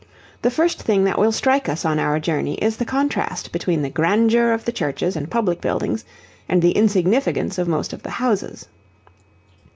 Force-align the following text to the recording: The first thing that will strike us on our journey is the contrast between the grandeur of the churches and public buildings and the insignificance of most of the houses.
The 0.41 0.49
first 0.49 0.81
thing 0.81 1.03
that 1.03 1.19
will 1.19 1.31
strike 1.31 1.69
us 1.69 1.85
on 1.85 1.99
our 1.99 2.19
journey 2.19 2.55
is 2.55 2.75
the 2.77 2.85
contrast 2.85 3.51
between 3.51 3.83
the 3.83 3.89
grandeur 3.91 4.51
of 4.51 4.65
the 4.65 4.71
churches 4.71 5.15
and 5.15 5.29
public 5.29 5.61
buildings 5.61 6.05
and 6.49 6.59
the 6.59 6.71
insignificance 6.71 7.59
of 7.59 7.67
most 7.67 7.93
of 7.93 8.01
the 8.01 8.09
houses. 8.09 8.67